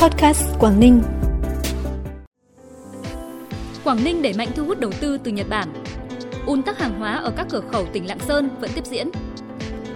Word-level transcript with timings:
Podcast 0.00 0.58
Quảng 0.58 0.80
Ninh. 0.80 1.02
Quảng 3.84 4.04
Ninh 4.04 4.22
đẩy 4.22 4.32
mạnh 4.32 4.48
thu 4.54 4.64
hút 4.64 4.80
đầu 4.80 4.92
tư 5.00 5.18
từ 5.24 5.30
Nhật 5.30 5.46
Bản. 5.48 5.68
Un 6.46 6.62
tắc 6.62 6.78
hàng 6.78 6.98
hóa 6.98 7.12
ở 7.12 7.32
các 7.36 7.46
cửa 7.50 7.62
khẩu 7.72 7.86
tỉnh 7.92 8.06
Lạng 8.06 8.18
Sơn 8.18 8.48
vẫn 8.60 8.70
tiếp 8.74 8.84
diễn. 8.86 9.10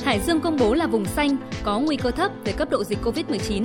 Hải 0.04 0.20
Dương 0.20 0.40
công 0.40 0.56
bố 0.56 0.74
là 0.74 0.86
vùng 0.86 1.04
xanh, 1.04 1.36
có 1.62 1.78
nguy 1.78 1.96
cơ 1.96 2.10
thấp 2.10 2.32
về 2.44 2.52
cấp 2.52 2.70
độ 2.70 2.84
dịch 2.84 2.98
COVID-19. 3.04 3.64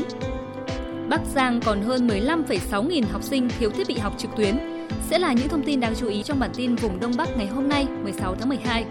Bắc 1.09 1.21
Giang 1.33 1.59
còn 1.65 1.81
hơn 1.81 2.07
15,6 2.07 2.87
nghìn 2.87 3.03
học 3.03 3.23
sinh 3.23 3.49
thiếu 3.59 3.69
thiết 3.69 3.87
bị 3.87 3.97
học 3.97 4.13
trực 4.17 4.31
tuyến 4.37 4.57
sẽ 5.09 5.19
là 5.19 5.33
những 5.33 5.47
thông 5.47 5.63
tin 5.63 5.79
đáng 5.79 5.93
chú 5.95 6.07
ý 6.07 6.23
trong 6.23 6.39
bản 6.39 6.51
tin 6.55 6.75
vùng 6.75 6.99
Đông 6.99 7.11
Bắc 7.17 7.37
ngày 7.37 7.47
hôm 7.47 7.69
nay 7.69 7.87
16 8.03 8.35
tháng 8.35 8.49
12. 8.49 8.85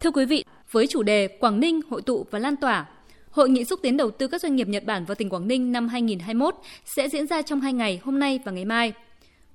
Thưa 0.00 0.10
quý 0.10 0.24
vị, 0.24 0.44
với 0.70 0.86
chủ 0.86 1.02
đề 1.02 1.28
Quảng 1.40 1.60
Ninh 1.60 1.80
hội 1.90 2.02
tụ 2.02 2.26
và 2.30 2.38
lan 2.38 2.56
tỏa, 2.56 2.86
Hội 3.38 3.48
nghị 3.48 3.64
xúc 3.64 3.80
tiến 3.82 3.96
đầu 3.96 4.10
tư 4.10 4.28
các 4.28 4.40
doanh 4.40 4.56
nghiệp 4.56 4.68
Nhật 4.68 4.84
Bản 4.84 5.04
vào 5.04 5.14
tỉnh 5.14 5.30
Quảng 5.30 5.48
Ninh 5.48 5.72
năm 5.72 5.88
2021 5.88 6.54
sẽ 6.84 7.08
diễn 7.08 7.26
ra 7.26 7.42
trong 7.42 7.60
hai 7.60 7.72
ngày 7.72 8.00
hôm 8.02 8.18
nay 8.18 8.40
và 8.44 8.52
ngày 8.52 8.64
mai. 8.64 8.92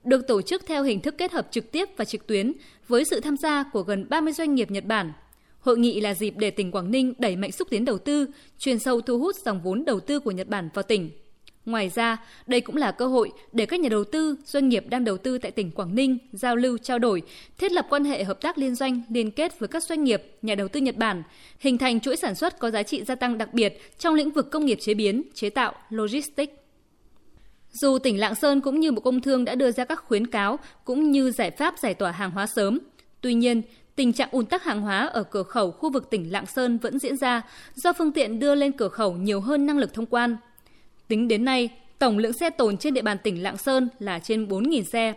Được 0.04 0.28
tổ 0.28 0.42
chức 0.42 0.66
theo 0.66 0.84
hình 0.84 1.00
thức 1.02 1.16
kết 1.18 1.32
hợp 1.32 1.48
trực 1.52 1.72
tiếp 1.72 1.90
và 1.98 2.06
trực 2.06 2.28
tuyến 2.28 2.54
với 2.88 3.06
sự 3.06 3.20
tham 3.20 3.38
gia 3.38 3.64
của 3.64 3.82
gần 3.82 4.06
30 4.10 4.34
doanh 4.34 4.56
nghiệp 4.56 4.72
Nhật 4.72 4.86
Bản. 4.86 5.14
Hội 5.60 5.78
nghị 5.78 6.02
là 6.02 6.14
dịp 6.14 6.34
để 6.38 6.52
tỉnh 6.52 6.72
Quảng 6.72 6.92
Ninh 6.92 7.14
đẩy 7.18 7.36
mạnh 7.36 7.52
xúc 7.52 7.68
tiến 7.72 7.86
đầu 7.86 7.98
tư, 7.98 8.26
chuyên 8.60 8.80
sâu 8.80 9.02
thu 9.02 9.20
hút 9.20 9.36
dòng 9.36 9.62
vốn 9.64 9.86
đầu 9.86 10.00
tư 10.00 10.20
của 10.20 10.32
Nhật 10.32 10.48
Bản 10.48 10.70
vào 10.74 10.84
tỉnh– 10.84 11.12
Ngoài 11.66 11.92
ra, 11.96 12.18
đây 12.48 12.62
cũng 12.62 12.76
là 12.76 12.92
cơ 12.92 13.08
hội 13.08 13.32
để 13.52 13.66
các 13.66 13.80
nhà 13.80 13.90
đầu 13.90 14.04
tư, 14.04 14.36
doanh 14.46 14.70
nghiệp 14.70 14.86
đang 14.90 15.04
đầu 15.04 15.18
tư 15.18 15.38
tại 15.38 15.52
tỉnh 15.52 15.72
Quảng 15.72 15.96
Ninh 15.96 16.18
giao 16.32 16.56
lưu 16.56 16.78
trao 16.78 17.00
đổi, 17.00 17.22
thiết 17.58 17.72
lập 17.72 17.86
quan 17.90 18.04
hệ 18.04 18.24
hợp 18.24 18.42
tác 18.42 18.58
liên 18.58 18.76
doanh 18.76 19.02
liên 19.10 19.32
kết 19.32 19.60
với 19.60 19.68
các 19.70 19.84
doanh 19.84 20.04
nghiệp, 20.04 20.24
nhà 20.42 20.56
đầu 20.56 20.68
tư 20.68 20.80
Nhật 20.80 20.96
Bản, 20.98 21.24
hình 21.60 21.78
thành 21.78 22.00
chuỗi 22.00 22.16
sản 22.16 22.36
xuất 22.36 22.60
có 22.60 22.72
giá 22.72 22.84
trị 22.84 23.04
gia 23.04 23.16
tăng 23.16 23.38
đặc 23.38 23.54
biệt 23.54 23.82
trong 24.00 24.16
lĩnh 24.16 24.32
vực 24.32 24.52
công 24.52 24.66
nghiệp 24.66 24.78
chế 24.82 24.94
biến, 24.94 25.24
chế 25.34 25.50
tạo, 25.50 25.74
logistics. 25.90 26.54
Dù 27.72 27.98
tỉnh 28.00 28.20
Lạng 28.20 28.36
Sơn 28.36 28.62
cũng 28.62 28.80
như 28.80 28.92
Bộ 28.92 29.02
Công 29.02 29.22
Thương 29.22 29.46
đã 29.46 29.56
đưa 29.56 29.72
ra 29.72 29.86
các 29.86 30.04
khuyến 30.08 30.28
cáo 30.28 30.60
cũng 30.86 31.12
như 31.12 31.32
giải 31.32 31.52
pháp 31.52 31.76
giải 31.80 31.94
tỏa 31.94 32.12
hàng 32.12 32.32
hóa 32.32 32.48
sớm, 32.48 32.80
tuy 33.22 33.34
nhiên, 33.34 33.62
tình 33.96 34.14
trạng 34.14 34.30
ùn 34.32 34.46
tắc 34.46 34.64
hàng 34.64 34.82
hóa 34.82 35.08
ở 35.08 35.24
cửa 35.24 35.44
khẩu 35.44 35.72
khu 35.72 35.92
vực 35.92 36.10
tỉnh 36.10 36.32
Lạng 36.32 36.46
Sơn 36.46 36.78
vẫn 36.78 37.00
diễn 37.00 37.18
ra 37.18 37.42
do 37.76 37.94
phương 37.94 38.12
tiện 38.12 38.40
đưa 38.40 38.56
lên 38.56 38.72
cửa 38.72 38.90
khẩu 38.90 39.14
nhiều 39.14 39.40
hơn 39.42 39.66
năng 39.66 39.78
lực 39.78 39.94
thông 39.94 40.06
quan, 40.06 40.38
Tính 41.14 41.28
đến 41.28 41.46
nay, 41.46 41.70
tổng 42.00 42.18
lượng 42.18 42.34
xe 42.34 42.50
tồn 42.50 42.78
trên 42.78 42.94
địa 42.94 43.02
bàn 43.02 43.18
tỉnh 43.24 43.44
Lạng 43.44 43.58
Sơn 43.58 43.90
là 44.00 44.20
trên 44.20 44.48
4.000 44.48 44.84
xe. 44.84 45.14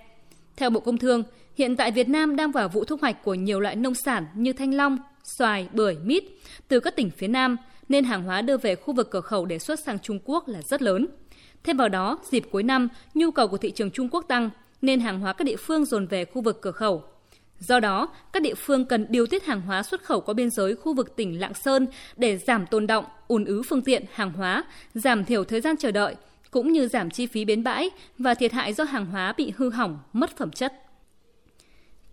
Theo 0.57 0.71
Bộ 0.71 0.81
Công 0.81 0.99
Thương, 0.99 1.23
hiện 1.55 1.77
tại 1.77 1.91
Việt 1.91 2.09
Nam 2.09 2.37
đang 2.37 2.53
vào 2.53 2.69
vụ 2.69 2.85
thu 2.85 2.97
hoạch 3.01 3.25
của 3.25 3.35
nhiều 3.35 3.61
loại 3.61 3.77
nông 3.77 3.95
sản 3.95 4.27
như 4.35 4.53
thanh 4.53 4.75
long, 4.75 4.99
xoài, 5.25 5.69
bưởi, 5.73 5.97
mít 6.05 6.25
từ 6.69 6.81
các 6.81 6.97
tỉnh 6.97 7.11
phía 7.11 7.29
Nam, 7.29 7.57
nên 7.89 8.05
hàng 8.05 8.23
hóa 8.23 8.43
đưa 8.43 8.57
về 8.57 8.75
khu 8.75 8.95
vực 8.95 9.11
cửa 9.11 9.21
khẩu 9.21 9.47
để 9.47 9.59
xuất 9.59 9.81
sang 9.81 9.99
Trung 9.99 10.19
Quốc 10.25 10.49
là 10.49 10.63
rất 10.63 10.83
lớn. 10.83 11.07
Thêm 11.65 11.77
vào 11.77 11.89
đó, 11.89 12.19
dịp 12.31 12.45
cuối 12.51 12.63
năm, 12.63 12.89
nhu 13.15 13.31
cầu 13.31 13.49
của 13.49 13.59
thị 13.59 13.71
trường 13.71 13.91
Trung 13.91 14.09
Quốc 14.09 14.25
tăng, 14.29 14.51
nên 14.83 15.01
hàng 15.01 15.21
hóa 15.21 15.33
các 15.33 15.45
địa 15.45 15.57
phương 15.57 15.85
dồn 15.85 16.07
về 16.07 16.25
khu 16.25 16.43
vực 16.43 16.59
cửa 16.63 16.73
khẩu. 16.73 17.05
Do 17.61 17.81
đó, 17.81 18.09
các 18.33 18.43
địa 18.43 18.55
phương 18.55 18.85
cần 18.85 19.07
điều 19.09 19.27
tiết 19.27 19.45
hàng 19.45 19.61
hóa 19.61 19.83
xuất 19.83 20.05
khẩu 20.05 20.21
qua 20.21 20.35
biên 20.35 20.51
giới 20.51 20.75
khu 20.75 20.95
vực 20.95 21.17
tỉnh 21.17 21.41
Lạng 21.41 21.55
Sơn 21.55 21.87
để 22.17 22.37
giảm 22.37 22.67
tồn 22.67 22.87
động, 22.87 23.05
ùn 23.29 23.45
ứ 23.45 23.63
phương 23.63 23.83
tiện, 23.83 24.05
hàng 24.13 24.33
hóa, 24.33 24.65
giảm 24.95 25.25
thiểu 25.25 25.45
thời 25.45 25.61
gian 25.61 25.77
chờ 25.77 25.91
đợi, 25.91 26.15
cũng 26.51 26.73
như 26.73 26.89
giảm 26.89 27.11
chi 27.11 27.27
phí 27.27 27.45
bến 27.45 27.65
bãi 27.65 27.91
và 28.19 28.35
thiệt 28.35 28.53
hại 28.53 28.73
do 28.73 28.85
hàng 28.85 29.07
hóa 29.07 29.35
bị 29.37 29.53
hư 29.57 29.71
hỏng, 29.71 29.99
mất 30.13 30.37
phẩm 30.37 30.51
chất. 30.51 30.86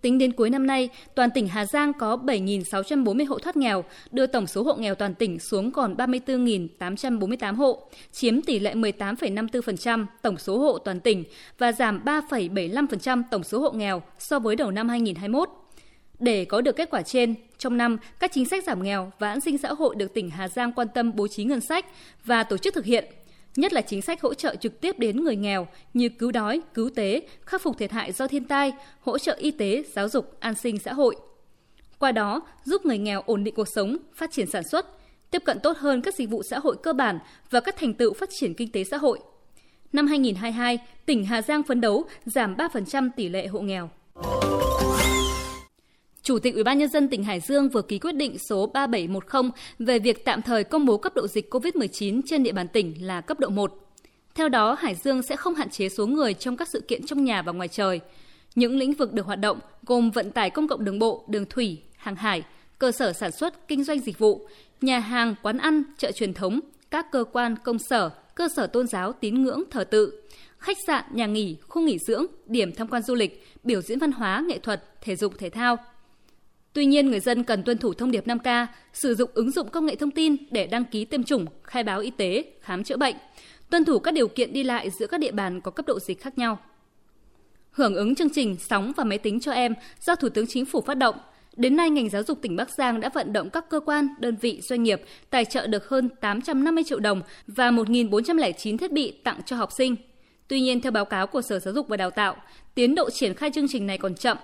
Tính 0.04 0.18
đến 0.18 0.34
cuối 0.34 0.50
năm 0.50 0.68
nay, 0.68 0.90
toàn 1.16 1.32
tỉnh 1.32 1.48
Hà 1.48 1.66
Giang 1.66 1.94
có 1.94 2.18
7.640 2.24 3.28
hộ 3.28 3.40
thoát 3.40 3.58
nghèo, 3.58 3.84
đưa 4.12 4.28
tổng 4.28 4.48
số 4.48 4.64
hộ 4.64 4.76
nghèo 4.76 4.96
toàn 4.96 5.16
tỉnh 5.16 5.40
xuống 5.40 5.72
còn 5.72 5.96
34.848 5.96 7.56
hộ, 7.56 7.88
chiếm 8.12 8.42
tỷ 8.42 8.60
lệ 8.60 8.74
18,54% 8.74 10.06
tổng 10.22 10.38
số 10.38 10.60
hộ 10.60 10.78
toàn 10.78 11.00
tỉnh 11.00 11.24
và 11.58 11.72
giảm 11.72 12.02
3,75% 12.06 13.24
tổng 13.32 13.44
số 13.44 13.60
hộ 13.60 13.72
nghèo 13.72 14.02
so 14.20 14.40
với 14.40 14.56
đầu 14.56 14.72
năm 14.72 14.90
2021. 14.90 15.50
Để 16.20 16.46
có 16.46 16.62
được 16.62 16.76
kết 16.76 16.90
quả 16.90 17.02
trên, 17.02 17.36
trong 17.58 17.78
năm, 17.78 17.98
các 18.20 18.32
chính 18.34 18.46
sách 18.46 18.64
giảm 18.64 18.84
nghèo 18.84 19.12
và 19.20 19.30
an 19.30 19.42
sinh 19.42 19.58
xã 19.58 19.70
hội 19.74 19.96
được 19.96 20.14
tỉnh 20.14 20.30
Hà 20.30 20.48
Giang 20.48 20.72
quan 20.72 20.88
tâm 20.94 21.16
bố 21.16 21.28
trí 21.28 21.44
ngân 21.44 21.62
sách 21.62 21.86
và 22.26 22.44
tổ 22.44 22.58
chức 22.58 22.74
thực 22.74 22.86
hiện– 22.86 23.06
nhất 23.56 23.74
là 23.74 23.82
chính 23.82 24.02
sách 24.02 24.22
hỗ 24.22 24.34
trợ 24.34 24.56
trực 24.56 24.82
tiếp 24.82 25.00
đến 25.00 25.24
người 25.24 25.36
nghèo 25.36 25.68
như 25.94 26.10
cứu 26.10 26.32
đói, 26.32 26.62
cứu 26.74 26.90
tế, 26.96 27.22
khắc 27.42 27.62
phục 27.62 27.78
thiệt 27.78 27.92
hại 27.92 28.12
do 28.12 28.28
thiên 28.28 28.46
tai, 28.46 28.74
hỗ 29.00 29.18
trợ 29.18 29.34
y 29.34 29.52
tế, 29.52 29.84
giáo 29.94 30.10
dục, 30.10 30.38
an 30.40 30.56
sinh 30.56 30.80
xã 30.80 30.94
hội. 30.94 31.16
Qua 32.00 32.12
đó, 32.12 32.42
giúp 32.64 32.86
người 32.86 32.98
nghèo 32.98 33.22
ổn 33.26 33.44
định 33.44 33.56
cuộc 33.56 33.68
sống, 33.68 33.98
phát 34.16 34.32
triển 34.32 34.48
sản 34.48 34.64
xuất, 34.64 34.86
tiếp 35.32 35.42
cận 35.46 35.60
tốt 35.60 35.78
hơn 35.78 36.02
các 36.02 36.16
dịch 36.16 36.30
vụ 36.30 36.44
xã 36.44 36.60
hội 36.60 36.76
cơ 36.84 36.94
bản 36.94 37.20
và 37.50 37.60
các 37.60 37.76
thành 37.78 37.94
tựu 37.94 38.14
phát 38.14 38.30
triển 38.32 38.54
kinh 38.54 38.72
tế 38.72 38.84
xã 38.84 38.98
hội. 38.98 39.20
Năm 39.94 40.08
2022, 40.08 40.80
tỉnh 41.06 41.26
Hà 41.26 41.42
Giang 41.42 41.64
phấn 41.64 41.82
đấu 41.82 42.04
giảm 42.26 42.56
3% 42.56 43.10
tỷ 43.16 43.30
lệ 43.30 43.48
hộ 43.48 43.60
nghèo. 43.60 43.90
Chủ 46.24 46.40
tịch 46.40 46.54
Ủy 46.54 46.64
ban 46.64 46.78
nhân 46.78 46.90
dân 46.90 47.08
tỉnh 47.08 47.24
Hải 47.24 47.40
Dương 47.40 47.70
vừa 47.70 47.82
ký 47.82 48.00
quyết 48.00 48.12
định 48.12 48.38
số 48.50 48.68
3710 48.68 49.52
về 49.80 50.00
việc 50.00 50.26
tạm 50.26 50.42
thời 50.42 50.64
công 50.64 50.86
bố 50.86 50.98
cấp 50.98 51.14
độ 51.16 51.28
dịch 51.28 51.54
COVID-19 51.54 52.22
trên 52.26 52.44
địa 52.44 52.52
bàn 52.52 52.68
tỉnh 52.68 53.08
là 53.08 53.22
cấp 53.22 53.40
độ 53.40 53.50
1. 53.50 53.74
Theo 54.36 54.50
đó, 54.50 54.74
Hải 54.80 54.96
Dương 54.96 55.22
sẽ 55.22 55.36
không 55.36 55.56
hạn 55.56 55.70
chế 55.70 55.90
số 55.90 56.08
người 56.08 56.34
trong 56.34 56.58
các 56.58 56.68
sự 56.68 56.82
kiện 56.82 57.06
trong 57.06 57.24
nhà 57.24 57.42
và 57.42 57.52
ngoài 57.52 57.68
trời. 57.68 58.00
Những 58.56 58.78
lĩnh 58.78 58.94
vực 58.94 59.14
được 59.14 59.26
hoạt 59.26 59.40
động 59.40 59.60
gồm 59.86 60.12
vận 60.12 60.32
tải 60.32 60.50
công 60.50 60.68
cộng 60.68 60.84
đường 60.84 61.00
bộ, 61.00 61.26
đường 61.28 61.46
thủy, 61.50 61.82
hàng 61.98 62.16
hải, 62.16 62.44
cơ 62.80 62.92
sở 62.92 63.14
sản 63.14 63.32
xuất, 63.32 63.68
kinh 63.68 63.84
doanh 63.84 64.00
dịch 64.00 64.20
vụ, 64.20 64.48
nhà 64.82 65.00
hàng, 65.00 65.36
quán 65.42 65.58
ăn, 65.58 65.84
chợ 65.98 66.12
truyền 66.12 66.34
thống, 66.34 66.60
các 66.92 67.12
cơ 67.12 67.24
quan, 67.32 67.56
công 67.64 67.80
sở, 67.80 68.10
cơ 68.36 68.48
sở 68.56 68.68
tôn 68.68 68.88
giáo, 68.88 69.14
tín 69.14 69.44
ngưỡng, 69.44 69.64
thờ 69.72 69.84
tự, 69.84 70.22
khách 70.58 70.78
sạn, 70.88 71.04
nhà 71.14 71.26
nghỉ, 71.26 71.58
khu 71.68 71.82
nghỉ 71.82 71.98
dưỡng, 72.08 72.26
điểm 72.46 72.72
tham 72.76 72.88
quan 72.88 73.02
du 73.02 73.16
lịch, 73.16 73.48
biểu 73.64 73.82
diễn 73.82 74.00
văn 74.00 74.12
hóa, 74.12 74.44
nghệ 74.48 74.60
thuật, 74.60 75.02
thể 75.02 75.16
dục 75.16 75.34
thể 75.40 75.50
thao– 75.50 75.78
Tuy 76.74 76.86
nhiên, 76.86 77.10
người 77.10 77.20
dân 77.20 77.44
cần 77.44 77.64
tuân 77.64 77.78
thủ 77.78 77.94
thông 77.94 78.12
điệp 78.12 78.28
5K, 78.28 78.68
sử 78.94 79.16
dụng 79.16 79.30
ứng 79.34 79.52
dụng 79.52 79.70
công 79.70 79.86
nghệ 79.86 79.96
thông 79.96 80.12
tin 80.12 80.36
để 80.52 80.68
đăng 80.68 80.86
ký 80.86 81.06
tiêm 81.06 81.24
chủng, 81.24 81.46
khai 81.64 81.84
báo 81.84 82.00
y 82.00 82.10
tế, 82.10 82.44
khám 82.62 82.84
chữa 82.84 82.98
bệnh, 82.98 83.16
tuân 83.70 83.86
thủ 83.86 84.00
các 84.00 84.14
điều 84.14 84.28
kiện 84.28 84.54
đi 84.54 84.64
lại 84.64 84.90
giữa 84.90 85.08
các 85.08 85.20
địa 85.20 85.32
bàn 85.32 85.62
có 85.62 85.72
cấp 85.72 85.86
độ 85.88 86.00
dịch 86.00 86.22
khác 86.22 86.38
nhau. 86.38 86.60
Hưởng 87.72 87.96
ứng 87.96 88.16
chương 88.16 88.30
trình 88.30 88.56
Sóng 88.60 88.92
và 88.98 89.04
Máy 89.04 89.18
tính 89.18 89.40
cho 89.40 89.52
em 89.52 89.74
do 90.00 90.16
Thủ 90.16 90.30
tướng 90.30 90.48
Chính 90.48 90.66
phủ 90.66 90.82
phát 90.82 90.98
động, 90.98 91.16
đến 91.56 91.76
nay 91.76 91.90
ngành 91.90 92.10
giáo 92.10 92.24
dục 92.24 92.40
tỉnh 92.42 92.56
Bắc 92.56 92.70
Giang 92.70 93.00
đã 93.00 93.10
vận 93.14 93.34
động 93.34 93.50
các 93.50 93.70
cơ 93.70 93.80
quan, 93.80 94.08
đơn 94.20 94.36
vị, 94.42 94.62
doanh 94.62 94.84
nghiệp 94.84 95.02
tài 95.30 95.46
trợ 95.46 95.68
được 95.68 95.90
hơn 95.90 96.10
850 96.22 96.84
triệu 96.84 97.00
đồng 97.00 97.22
và 97.48 97.72
1.409 97.72 98.78
thiết 98.78 98.92
bị 98.92 99.12
tặng 99.24 99.42
cho 99.46 99.56
học 99.56 99.72
sinh. 99.72 99.96
Tuy 100.48 100.62
nhiên, 100.62 100.82
theo 100.82 100.92
báo 100.92 101.06
cáo 101.06 101.28
của 101.28 101.42
Sở 101.42 101.60
Giáo 101.60 101.74
dục 101.74 101.88
và 101.88 101.98
Đào 101.98 102.12
tạo, 102.12 102.36
tiến 102.76 102.96
độ 102.96 103.10
triển 103.10 103.34
khai 103.34 103.52
chương 103.52 103.68
trình 103.68 103.88
này 103.88 103.98
còn 103.98 104.16
chậm 104.16 104.38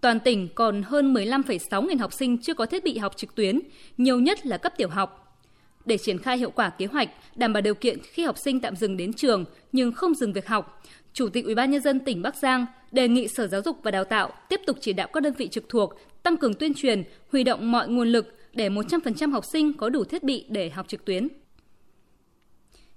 Toàn 0.00 0.20
tỉnh 0.20 0.48
còn 0.54 0.82
hơn 0.82 1.14
15,6 1.14 1.88
nghìn 1.88 1.98
học 1.98 2.12
sinh 2.12 2.38
chưa 2.38 2.54
có 2.54 2.66
thiết 2.66 2.84
bị 2.84 2.98
học 2.98 3.16
trực 3.16 3.34
tuyến, 3.34 3.60
nhiều 3.98 4.20
nhất 4.20 4.46
là 4.46 4.58
cấp 4.58 4.72
tiểu 4.76 4.88
học. 4.88 5.38
Để 5.84 5.98
triển 5.98 6.18
khai 6.18 6.38
hiệu 6.38 6.50
quả 6.50 6.70
kế 6.70 6.86
hoạch, 6.86 7.08
đảm 7.36 7.52
bảo 7.52 7.60
điều 7.60 7.74
kiện 7.74 7.98
khi 8.02 8.24
học 8.24 8.38
sinh 8.38 8.60
tạm 8.60 8.76
dừng 8.76 8.96
đến 8.96 9.12
trường 9.12 9.44
nhưng 9.72 9.92
không 9.92 10.14
dừng 10.14 10.32
việc 10.32 10.46
học, 10.46 10.82
Chủ 11.16 11.28
tịch 11.28 11.44
UBND 11.52 11.88
tỉnh 12.04 12.22
Bắc 12.22 12.36
Giang 12.36 12.66
đề 12.92 13.08
nghị 13.08 13.28
Sở 13.28 13.46
Giáo 13.46 13.62
dục 13.64 13.78
và 13.82 13.90
Đào 13.90 14.04
tạo 14.04 14.32
tiếp 14.48 14.60
tục 14.66 14.76
chỉ 14.80 14.92
đạo 14.92 15.08
các 15.12 15.22
đơn 15.22 15.34
vị 15.38 15.48
trực 15.48 15.68
thuộc 15.68 15.94
tăng 16.22 16.36
cường 16.36 16.54
tuyên 16.54 16.74
truyền, 16.74 17.02
huy 17.32 17.44
động 17.44 17.72
mọi 17.72 17.88
nguồn 17.88 18.08
lực 18.08 18.38
để 18.52 18.68
100% 18.68 19.32
học 19.32 19.44
sinh 19.44 19.72
có 19.72 19.88
đủ 19.88 20.04
thiết 20.04 20.22
bị 20.22 20.44
để 20.48 20.70
học 20.70 20.88
trực 20.88 21.04
tuyến. 21.04 21.28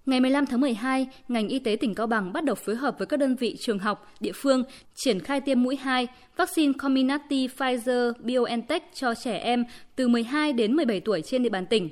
Ngày 0.05 0.19
15 0.19 0.45
tháng 0.45 0.61
12, 0.61 1.07
ngành 1.27 1.47
y 1.47 1.59
tế 1.59 1.75
tỉnh 1.75 1.95
Cao 1.95 2.07
Bằng 2.07 2.33
bắt 2.33 2.43
đầu 2.43 2.55
phối 2.55 2.75
hợp 2.75 2.95
với 2.97 3.07
các 3.07 3.17
đơn 3.17 3.35
vị 3.35 3.55
trường 3.59 3.79
học, 3.79 4.13
địa 4.19 4.31
phương 4.35 4.63
triển 4.95 5.19
khai 5.19 5.41
tiêm 5.41 5.63
mũi 5.63 5.75
2 5.75 6.07
vaccine 6.37 6.73
Comirnaty 6.73 7.47
Pfizer-BioNTech 7.47 8.79
cho 8.93 9.13
trẻ 9.15 9.37
em 9.37 9.63
từ 9.95 10.07
12 10.07 10.53
đến 10.53 10.75
17 10.75 10.99
tuổi 10.99 11.21
trên 11.21 11.43
địa 11.43 11.49
bàn 11.49 11.65
tỉnh. 11.65 11.89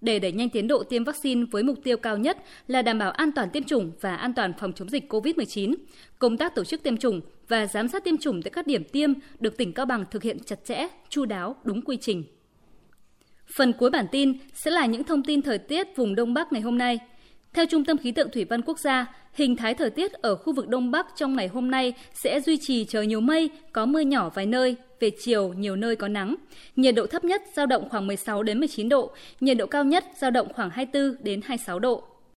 Để 0.00 0.18
đẩy 0.18 0.32
nhanh 0.32 0.48
tiến 0.48 0.68
độ 0.68 0.82
tiêm 0.82 1.04
vaccine 1.04 1.44
với 1.50 1.62
mục 1.62 1.78
tiêu 1.84 1.96
cao 1.96 2.18
nhất 2.18 2.36
là 2.66 2.82
đảm 2.82 2.98
bảo 2.98 3.10
an 3.10 3.32
toàn 3.32 3.50
tiêm 3.50 3.64
chủng 3.64 3.92
và 4.00 4.16
an 4.16 4.34
toàn 4.34 4.52
phòng 4.58 4.72
chống 4.72 4.88
dịch 4.88 5.12
COVID-19, 5.12 5.74
công 6.18 6.36
tác 6.36 6.54
tổ 6.54 6.64
chức 6.64 6.82
tiêm 6.82 6.96
chủng 6.96 7.20
và 7.48 7.66
giám 7.66 7.88
sát 7.88 8.04
tiêm 8.04 8.16
chủng 8.16 8.42
tại 8.42 8.50
các 8.50 8.66
điểm 8.66 8.84
tiêm 8.84 9.12
được 9.40 9.56
tỉnh 9.56 9.72
Cao 9.72 9.86
Bằng 9.86 10.04
thực 10.10 10.22
hiện 10.22 10.38
chặt 10.46 10.64
chẽ, 10.64 10.88
chu 11.08 11.24
đáo, 11.24 11.56
đúng 11.64 11.82
quy 11.82 11.96
trình. 12.00 12.24
Phần 13.56 13.72
cuối 13.72 13.90
bản 13.90 14.06
tin 14.12 14.38
sẽ 14.54 14.70
là 14.70 14.86
những 14.86 15.04
thông 15.04 15.22
tin 15.22 15.42
thời 15.42 15.58
tiết 15.58 15.96
vùng 15.96 16.14
Đông 16.14 16.34
Bắc 16.34 16.52
ngày 16.52 16.62
hôm 16.62 16.78
nay– 16.78 16.98
theo 17.54 17.66
Trung 17.66 17.84
tâm 17.84 17.98
Khí 17.98 18.12
tượng 18.12 18.30
Thủy 18.30 18.44
văn 18.44 18.62
Quốc 18.62 18.78
gia, 18.78 19.06
hình 19.32 19.56
thái 19.56 19.74
thời 19.74 19.90
tiết 19.90 20.12
ở 20.12 20.36
khu 20.36 20.52
vực 20.52 20.68
Đông 20.68 20.90
Bắc 20.90 21.06
trong 21.16 21.36
ngày 21.36 21.48
hôm 21.48 21.70
nay 21.70 21.92
sẽ 22.14 22.40
duy 22.40 22.56
trì 22.60 22.84
trời 22.84 23.06
nhiều 23.06 23.20
mây, 23.20 23.50
có 23.72 23.86
mưa 23.86 24.00
nhỏ 24.00 24.30
vài 24.34 24.46
nơi, 24.46 24.76
về 25.00 25.10
chiều 25.20 25.52
nhiều 25.52 25.76
nơi 25.76 25.96
có 25.96 26.08
nắng. 26.08 26.34
Nhiệt 26.76 26.94
độ 26.94 27.06
thấp 27.06 27.24
nhất 27.24 27.42
giao 27.54 27.66
động 27.66 27.88
khoảng 27.88 28.06
16 28.06 28.42
đến 28.42 28.58
19 28.58 28.88
độ, 28.88 29.10
nhiệt 29.40 29.56
độ 29.56 29.66
cao 29.66 29.84
nhất 29.84 30.04
giao 30.18 30.30
động 30.30 30.52
khoảng 30.52 30.70
24 30.70 31.24
đến 31.24 31.40
26 31.44 31.78
độ. 31.78 32.04